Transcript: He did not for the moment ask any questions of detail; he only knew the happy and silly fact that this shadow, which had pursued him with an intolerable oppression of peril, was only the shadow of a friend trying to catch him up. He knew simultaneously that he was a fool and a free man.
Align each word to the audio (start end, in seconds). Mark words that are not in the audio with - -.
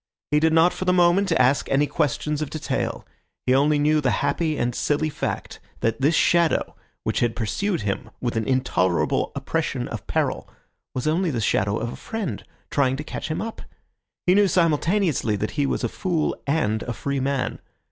He 0.31 0.39
did 0.39 0.51
not 0.51 0.73
for 0.73 0.85
the 0.85 0.93
moment 0.93 1.31
ask 1.33 1.69
any 1.69 1.85
questions 1.85 2.41
of 2.41 2.49
detail; 2.49 3.05
he 3.45 3.53
only 3.53 3.77
knew 3.77 4.01
the 4.01 4.09
happy 4.25 4.57
and 4.57 4.73
silly 4.73 5.11
fact 5.11 5.59
that 5.81 6.01
this 6.01 6.15
shadow, 6.15 6.73
which 7.03 7.19
had 7.19 7.35
pursued 7.35 7.81
him 7.81 8.09
with 8.19 8.35
an 8.35 8.47
intolerable 8.47 9.31
oppression 9.35 9.87
of 9.89 10.07
peril, 10.07 10.49
was 10.95 11.05
only 11.05 11.29
the 11.29 11.39
shadow 11.39 11.77
of 11.77 11.93
a 11.93 11.95
friend 11.95 12.43
trying 12.71 12.95
to 12.95 13.03
catch 13.03 13.29
him 13.29 13.43
up. 13.43 13.61
He 14.25 14.33
knew 14.33 14.47
simultaneously 14.47 15.35
that 15.35 15.51
he 15.51 15.67
was 15.67 15.83
a 15.83 15.87
fool 15.87 16.35
and 16.47 16.81
a 16.81 16.93
free 16.93 17.19
man. 17.19 17.59